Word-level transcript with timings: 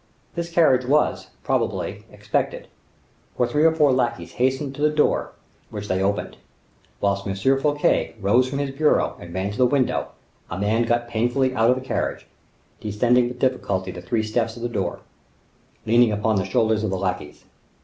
This 0.33 0.49
carriage 0.51 0.83
was, 0.83 1.27
probably, 1.43 2.05
expected; 2.11 2.67
for 3.37 3.45
three 3.45 3.65
or 3.65 3.71
four 3.75 3.91
lackeys 3.93 4.31
hastened 4.31 4.73
to 4.73 4.81
the 4.81 4.89
door, 4.89 5.33
which 5.69 5.87
they 5.87 6.01
opened. 6.01 6.37
Whilst 6.99 7.27
M. 7.27 7.35
Fouquet 7.35 8.15
rose 8.19 8.49
from 8.49 8.57
his 8.57 8.71
bureau 8.71 9.15
and 9.19 9.31
ran 9.31 9.51
to 9.51 9.57
the 9.59 9.67
window, 9.67 10.07
a 10.49 10.57
man 10.57 10.85
got 10.85 11.07
painfully 11.07 11.53
out 11.53 11.69
of 11.69 11.75
the 11.75 11.85
carriage, 11.85 12.25
descending 12.79 13.27
with 13.27 13.37
difficulty 13.37 13.91
the 13.91 14.01
three 14.01 14.23
steps 14.23 14.55
of 14.55 14.63
the 14.63 14.69
door, 14.69 15.01
leaning 15.85 16.11
upon 16.11 16.37
the 16.37 16.45
shoulders 16.45 16.83
of 16.83 16.89
the 16.89 16.97
lackeys. 16.97 17.43